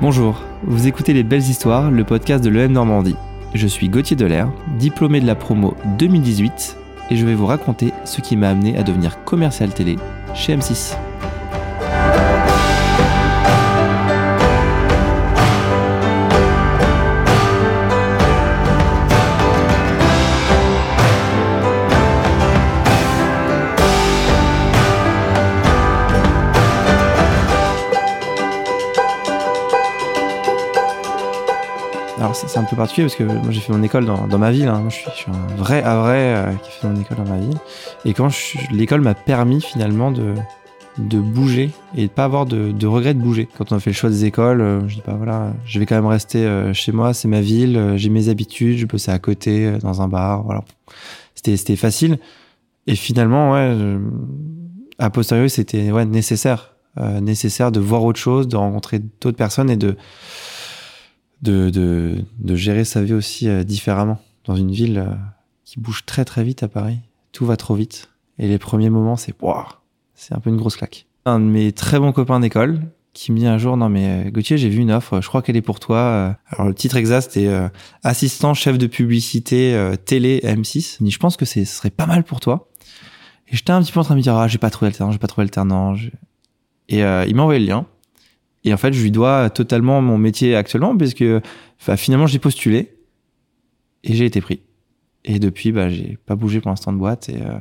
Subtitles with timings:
[0.00, 3.16] Bonjour, vous écoutez Les Belles Histoires, le podcast de l'EM Normandie.
[3.52, 6.78] Je suis Gauthier Delair, diplômé de la promo 2018,
[7.10, 9.96] et je vais vous raconter ce qui m'a amené à devenir commercial télé
[10.32, 10.96] chez M6.
[32.46, 34.68] C'est un peu particulier parce que moi j'ai fait mon école dans, dans ma ville.
[34.68, 34.80] hein.
[34.80, 37.58] Moi, je, suis, un vrai à vrai euh, qui fait mon école dans ma ville.
[38.04, 38.30] Et quand
[38.72, 40.34] l'école m'a permis finalement de,
[40.98, 43.48] de bouger et de pas avoir de, de regret de bouger.
[43.56, 45.86] Quand on a fait le choix des écoles, euh, je dis pas voilà, je vais
[45.86, 49.12] quand même rester euh, chez moi, c'est ma ville, euh, j'ai mes habitudes, je bossais
[49.12, 50.64] à côté dans un bar, voilà.
[51.34, 52.18] C'était facile.
[52.86, 53.76] Et finalement ouais,
[54.98, 56.74] a posteriori c'était ouais nécessaire,
[57.20, 59.96] nécessaire de voir autre chose, de rencontrer d'autres personnes et de
[61.42, 65.14] de, de, de gérer sa vie aussi euh, différemment dans une ville euh,
[65.64, 66.98] qui bouge très très vite à Paris.
[67.32, 68.10] Tout va trop vite.
[68.38, 69.64] Et les premiers moments, c'est waouh,
[70.14, 71.06] c'est un peu une grosse claque.
[71.26, 72.80] Un de mes très bons copains d'école
[73.12, 75.42] qui me dit un jour non mais euh, Gauthier j'ai vu une offre je crois
[75.42, 77.68] qu'elle est pour toi Euh, alors le titre exact c'était euh,
[78.04, 81.64] assistant chef de publicité euh, télé à M6 il me dit je pense que c'est
[81.64, 82.68] ce serait pas mal pour toi
[83.48, 85.10] et j'étais un petit peu en train de me dire ah j'ai pas trouvé alternant
[85.12, 85.96] j'ai pas trouvé alternant
[86.88, 87.86] et il m'a envoyé le lien
[88.64, 91.40] et en fait, je lui dois totalement mon métier actuellement, parce que
[91.96, 92.94] finalement, j'ai postulé
[94.04, 94.60] et j'ai été pris.
[95.24, 97.28] Et depuis, bah, j'ai pas bougé pour l'instant de boîte.
[97.28, 97.58] Et, euh,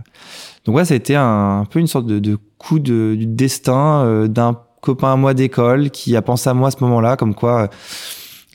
[0.66, 4.28] Donc ouais, ça a été un, peu une sorte de, coup de, du destin euh,
[4.28, 7.64] d'un copain à moi d'école qui a pensé à moi à ce moment-là, comme quoi
[7.64, 7.68] euh,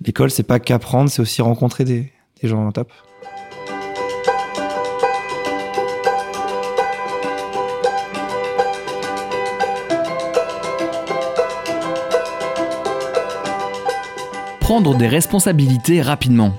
[0.05, 2.91] l'école, c'est pas qu'apprendre, c'est aussi rencontrer des, des gens top.
[14.65, 16.55] Prendre des responsabilités rapidement.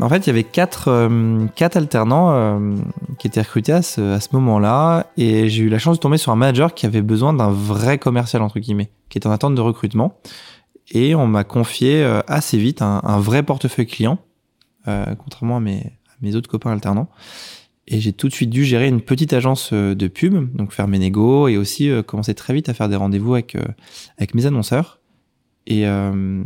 [0.00, 2.76] En fait, il y avait quatre, euh, quatre alternants euh,
[3.18, 6.18] qui étaient recrutés à ce, à ce moment-là, et j'ai eu la chance de tomber
[6.18, 9.56] sur un manager qui avait besoin d'un vrai commercial entre guillemets, qui était en attente
[9.56, 10.20] de recrutement,
[10.92, 14.20] et on m'a confié euh, assez vite un, vrai portefeuille client,
[14.84, 17.08] contrairement à mes, mes autres copains alternants.
[17.88, 21.00] Et j'ai tout de suite dû gérer une petite agence de pub, donc faire mes
[21.00, 23.56] négos, et aussi commencer très vite à faire des rendez-vous avec
[24.16, 24.98] avec mes annonceurs.
[25.68, 26.42] Et euh,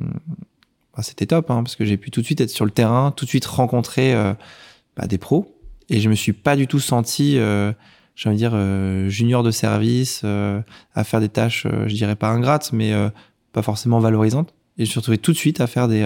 [0.97, 3.12] bah, c'était top hein, parce que j'ai pu tout de suite être sur le terrain,
[3.12, 4.34] tout de suite rencontrer euh,
[4.97, 5.56] bah, des pros
[5.88, 7.72] et je me suis pas du tout senti, euh,
[8.16, 12.31] j'ai envie de dire junior de service à faire des tâches, euh, je dirais pas
[12.31, 12.93] ingrates, mais
[13.53, 14.55] pas forcément valorisantes.
[14.78, 16.03] Et je me suis retrouvé tout de suite à faire des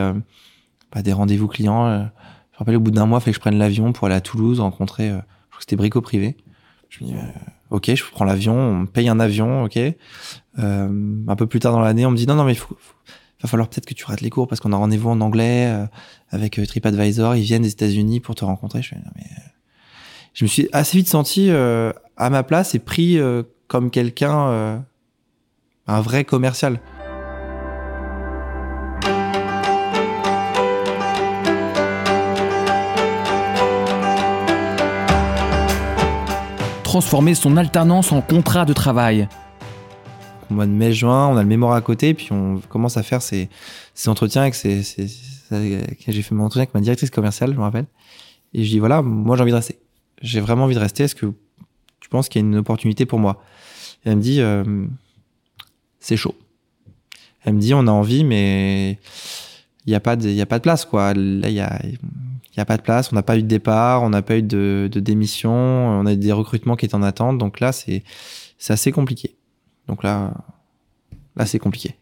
[0.93, 1.89] bah, rendez-vous clients.
[1.89, 4.17] je me rappelle au bout d'un mois, il fallait que je prenne l'avion pour aller
[4.17, 6.37] à Toulouse rencontrer, je crois que c'était Brico privé.
[6.91, 7.17] Je me dis
[7.71, 9.79] ok, je prends l'avion, on me paye un avion, ok.
[10.59, 12.77] Euh, un peu plus tard dans l'année, on me dit non non mais il faut,
[12.79, 12.95] faut-
[13.43, 15.87] va falloir peut-être que tu rates les cours parce qu'on a rendez-vous en anglais euh,
[16.31, 17.37] avec euh, TripAdvisor.
[17.37, 18.81] Ils viennent des États-Unis pour te rencontrer.
[18.81, 18.99] Je, euh,
[20.41, 23.19] me suis assez vite senti à ma place et pris
[23.69, 24.85] comme quelqu'un,
[25.87, 26.81] un vrai commercial.
[36.97, 39.29] Transformer son alternance en contrat de travail.
[40.51, 43.21] Au mois de mai-juin, on a le mémoire à côté, puis on commence à faire
[43.21, 43.51] ces,
[43.93, 47.85] ces entretiens avec j'ai fait mon entretien avec ma directrice commerciale, je me rappelle.
[48.55, 49.79] Et je dis voilà, moi j'ai envie de rester.
[50.23, 51.05] J'ai vraiment envie de rester.
[51.05, 51.27] Est-ce que
[52.01, 53.43] tu penses qu'il y a une opportunité pour moi?
[54.07, 54.87] Elle me dit euh,
[56.01, 56.35] c'est chaud.
[57.45, 58.93] Elle me dit on a envie, mais
[59.85, 61.13] il n'y a pas de, a pas de place quoi.
[61.13, 61.79] Là il y a,
[62.57, 63.13] il y a pas de place.
[63.13, 66.13] On n'a pas eu de départ, on n'a pas eu de, de démission, on a
[66.15, 67.39] eu des recrutements qui étaient en attente.
[67.39, 68.03] Donc là c'est,
[68.59, 69.37] c'est assez compliqué.
[69.89, 70.33] Donc là,
[71.37, 71.95] là c'est compliqué.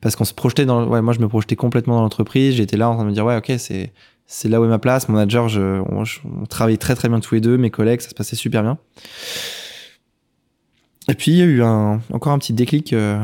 [0.00, 2.54] Parce qu'on se projetait dans, ouais, moi je me projetais complètement dans l'entreprise.
[2.54, 3.92] J'étais là en train de me dire, ouais, ok, c'est,
[4.26, 5.08] c'est là où est ma place.
[5.08, 7.58] Mon manager, je, on, je- on travaillait très très bien tous les deux.
[7.58, 8.78] Mes collègues, ça se passait super bien.
[11.08, 13.22] Et puis il y a eu un, encore un petit déclic euh,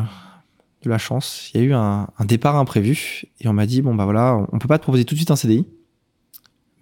[0.82, 1.50] de la chance.
[1.54, 4.37] Il y a eu un, un départ imprévu et on m'a dit, bon bah voilà,
[4.52, 5.64] on peut pas te proposer tout de suite un CDI,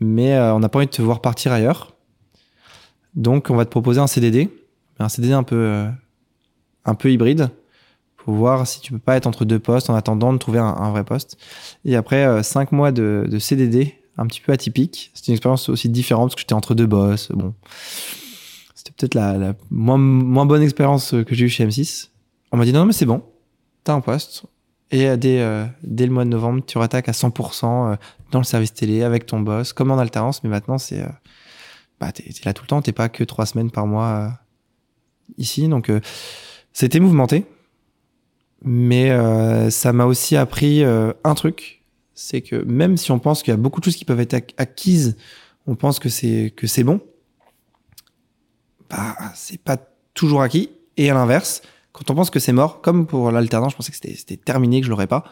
[0.01, 1.95] mais euh, on n'a pas envie de te voir partir ailleurs.
[3.15, 4.51] Donc on va te proposer un CDD,
[4.99, 5.89] un CDD un peu euh,
[6.85, 7.51] un peu hybride
[8.17, 10.91] pour voir si tu peux pas être entre deux postes en attendant de trouver un,
[10.91, 11.37] vrai poste.
[11.85, 15.11] Et après euh, cinq mois de, CDD, un petit peu atypique.
[15.15, 17.31] C'était une expérience aussi différente parce que j'étais entre deux boss.
[17.33, 17.55] Bon,
[18.75, 22.09] c'était peut-être la, moins, bonne expérience que j'ai eue chez M6.
[22.51, 23.23] On m'a dit non, mais c'est bon,
[23.85, 24.47] t'as un poste.
[24.95, 27.97] Et euh, dès, euh, dès le mois de novembre, tu rattaques à 100% euh,
[28.35, 31.09] dans le service télé avec ton boss, comme en alternance, mais maintenant c'est euh,
[32.01, 34.29] bah, t'es, là tout le temps, t'es pas que trois semaines par mois euh,
[35.39, 35.69] ici.
[35.69, 36.01] Donc euh,
[36.73, 37.47] c'était mouvementé,
[38.67, 39.11] Mais
[39.71, 41.83] ça m'a aussi appris un truc,
[42.15, 44.33] c'est que même si on pense qu'il y a beaucoup de choses qui peuvent être
[44.33, 45.17] ac- acquises,
[45.67, 47.01] on pense que c'est que c'est bon,
[48.89, 49.77] bah c'est pas
[50.15, 50.71] toujours acquis.
[50.97, 51.61] Et à l'inverse,
[51.93, 54.87] quand on pense que c'est mort, comme pour l'alternance, je pensais que c'était terminé, que
[54.87, 55.25] je l'aurais pas,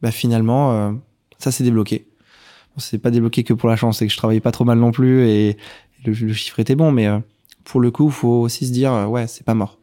[0.00, 0.94] bah finalement
[1.38, 2.06] ça s'est débloqué.
[2.74, 4.78] Bon, c'est pas débloqué que pour la chance, c'est que je travaillais pas trop mal
[4.78, 5.58] non plus et
[6.06, 7.18] le, le chiffre était bon, mais euh,
[7.64, 9.78] pour le coup, faut aussi se dire euh, ouais, c'est pas mort.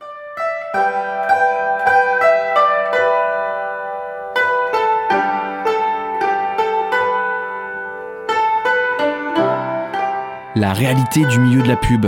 [10.56, 12.07] La réalité du milieu de la pub.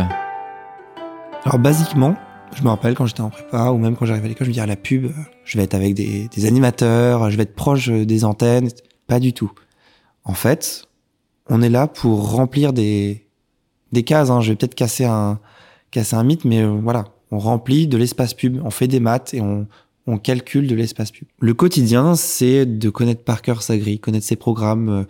[1.45, 2.16] Alors basiquement,
[2.56, 4.54] je me rappelle quand j'étais en prépa ou même quand j'arrivais à l'école, je me
[4.54, 5.10] disais ah, la pub, euh,
[5.45, 8.69] je vais être avec des, des animateurs, je vais être proche euh, des antennes.
[9.06, 9.51] Pas du tout.
[10.23, 10.85] En fait,
[11.47, 13.27] on est là pour remplir des,
[13.91, 14.29] des cases.
[14.29, 14.41] Hein.
[14.41, 15.39] Je vais peut-être casser un,
[15.91, 19.33] casser un mythe, mais euh, voilà, on remplit de l'espace pub, on fait des maths
[19.33, 19.68] et on,
[20.07, 21.27] on calcule de l'espace pub.
[21.39, 25.03] Le quotidien, c'est de connaître par cœur sa grille, connaître ses programmes, euh,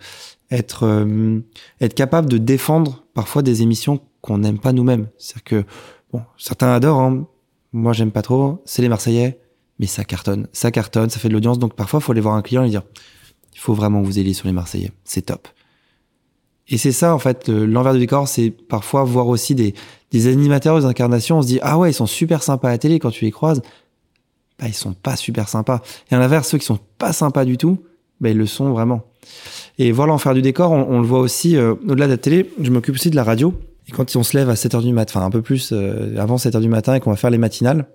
[0.50, 1.40] être, euh,
[1.80, 5.08] être capable de défendre parfois des émissions qu'on n'aime pas nous-mêmes.
[5.18, 5.64] C'est-à-dire que
[6.12, 7.26] bon, certains adorent, hein.
[7.72, 9.40] moi j'aime pas trop, c'est les Marseillais,
[9.78, 12.42] mais ça cartonne, ça cartonne, ça fait de l'audience, donc parfois faut aller voir un
[12.42, 12.82] client et lui dire,
[13.62, 15.46] faut vraiment vous aider sur les Marseillais, c'est top.
[16.68, 19.74] Et c'est ça en fait, l'envers du décor, c'est parfois voir aussi des,
[20.10, 22.78] des animateurs aux incarnations, on se dit, ah ouais, ils sont super sympas à la
[22.78, 23.62] télé quand tu les croises,
[24.58, 25.80] bah ils sont pas super sympas.
[26.10, 27.78] Et à l'inverse, ceux qui sont pas sympas du tout,
[28.20, 29.04] bah ils le sont vraiment.
[29.78, 32.50] Et voir l'enfer du décor, on, on le voit aussi, euh, au-delà de la télé,
[32.60, 33.54] je m'occupe aussi de la radio.
[33.88, 36.36] Et quand on se lève à 7h du matin, enfin un peu plus euh, avant
[36.36, 37.86] 7h du matin et qu'on va faire les matinales,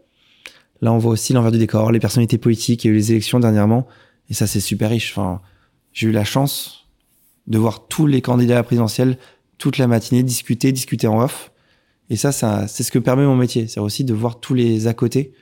[0.82, 3.12] là on voit aussi l'envers du décor, les personnalités politiques, il y a eu les
[3.12, 3.86] élections dernièrement,
[4.30, 5.12] et ça c'est super riche.
[5.16, 5.42] Enfin,
[5.94, 6.88] j'ai eu la chance
[7.48, 9.18] de voir tous les candidats à la présidentielle
[9.58, 11.52] toute la matinée discuter, discuter en off.
[12.10, 13.68] Et ça, ça c'est ce que permet mon métier.
[13.68, 15.34] C'est aussi de voir tous les à côté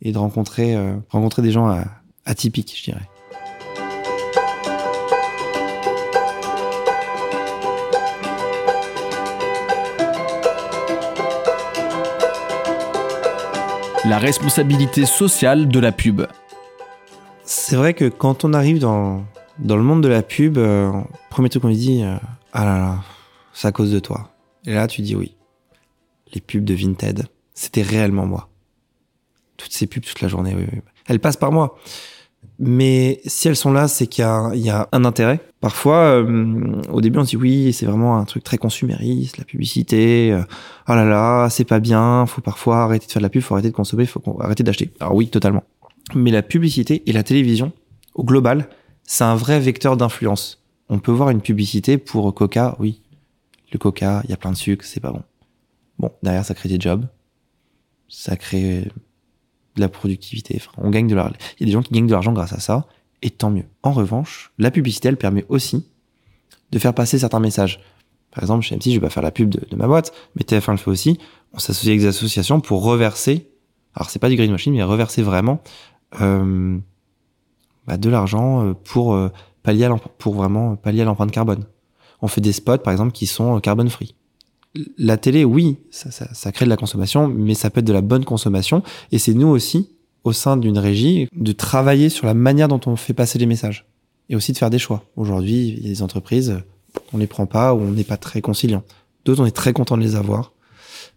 [0.00, 1.82] et de rencontrer, euh, rencontrer des gens euh,
[2.24, 3.08] atypiques, je dirais.
[14.06, 16.26] La responsabilité sociale de la pub.
[17.44, 19.24] C'est vrai que quand on arrive dans,
[19.58, 20.90] dans le monde de la pub, euh,
[21.30, 22.16] premier truc qu'on lui dit, euh,
[22.52, 23.04] ah là là,
[23.52, 24.30] c'est à cause de toi.
[24.66, 25.36] Et là, tu dis oui.
[26.32, 28.48] Les pubs de Vinted, c'était réellement moi.
[29.56, 30.80] Toutes ces pubs toute la journée, oui, oui.
[31.06, 31.78] Elles passent par moi.
[32.58, 34.24] Mais si elles sont là, c'est qu'il
[34.54, 35.40] y y a un intérêt.
[35.60, 40.30] Parfois, euh, au début, on dit oui, c'est vraiment un truc très consumériste, la publicité.
[40.32, 40.42] Euh,
[40.88, 42.26] oh là là, c'est pas bien.
[42.26, 44.92] Faut parfois arrêter de faire de la pub, faut arrêter de consommer, faut arrêter d'acheter.
[45.00, 45.64] Alors oui, totalement.
[46.14, 47.72] Mais la publicité et la télévision,
[48.14, 48.68] au global,
[49.04, 50.62] c'est un vrai vecteur d'influence.
[50.88, 53.00] On peut voir une publicité pour Coca, oui.
[53.72, 55.22] Le Coca, il y a plein de sucre, c'est pas bon.
[55.98, 57.06] Bon, derrière, ça crée des jobs.
[58.08, 58.90] Ça crée
[59.76, 60.54] de la productivité.
[60.56, 61.34] Enfin, on gagne de l'argent.
[61.58, 62.86] Il y a des gens qui gagnent de l'argent grâce à ça,
[63.22, 63.64] et tant mieux.
[63.82, 65.86] En revanche, la publicité, elle permet aussi
[66.70, 67.80] de faire passer certains messages.
[68.30, 70.72] Par exemple, chez M6, je vais pas faire la pub de, ma boîte, mais TF1
[70.72, 71.18] le fait aussi.
[71.52, 73.48] On s'associe avec des associations pour reverser,
[73.94, 75.62] alors c'est pas du greenwashing, mais reverser vraiment
[76.20, 76.78] euh,
[77.86, 79.30] bah, de l'argent euh, pour euh,
[79.62, 81.64] pallier à pour vraiment pallier l'empreinte carbone.
[82.22, 84.14] On fait des spots, par exemple, qui sont euh, carbone free.
[84.98, 87.92] La télé, oui, ça, ça, ça crée de la consommation, mais ça peut être de
[87.92, 88.82] la bonne consommation.
[89.12, 89.90] Et c'est nous aussi,
[90.24, 93.86] au sein d'une régie, de travailler sur la manière dont on fait passer les messages.
[94.30, 95.04] Et aussi de faire des choix.
[95.16, 96.56] Aujourd'hui, il y a des entreprises,
[97.12, 98.82] on les prend pas ou on n'est pas très conciliant.
[99.24, 100.52] D'autres, on est très content de les avoir.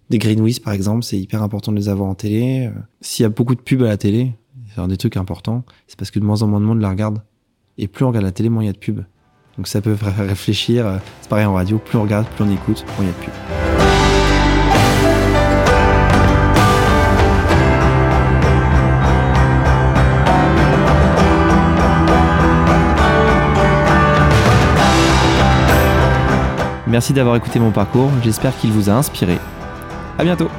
[0.10, 2.70] Des Greenwiz, par exemple, c'est hyper important de les avoir en télé.
[3.02, 4.34] S'il y a beaucoup de pubs à la télé,
[4.82, 7.22] un des trucs importants, c'est parce que de moins en moins de monde la regarde.
[7.78, 9.04] Et plus on regarde la télé, moins il y a de pubs.
[9.58, 10.86] Donc ça peut faire réfléchir.
[10.88, 13.14] euh, C'est pareil en radio, plus on regarde, plus on écoute, moins il y a
[13.14, 13.34] de pubs.
[26.88, 29.38] Merci d'avoir écouté mon parcours, j'espère qu'il vous a inspiré.
[30.18, 30.50] À bientôt